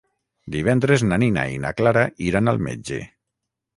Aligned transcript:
Divendres 0.55 1.03
na 1.11 1.19
Nina 1.23 1.43
i 1.57 1.59
na 1.67 1.73
Clara 1.81 2.05
iran 2.31 2.53
al 2.53 2.63
metge. 2.69 2.99